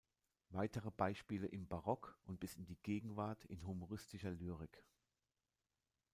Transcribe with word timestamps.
Weitere 0.49 0.89
Beispiele 0.89 1.45
im 1.45 1.67
Barock 1.67 2.17
und 2.23 2.39
bis 2.39 2.55
in 2.55 2.65
die 2.65 2.79
Gegenwart 2.81 3.45
in 3.45 3.67
humoristischer 3.67 4.31
Lyrik. 4.31 4.83